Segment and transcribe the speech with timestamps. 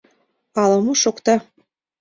[0.61, 1.35] —Ала-мо шокта...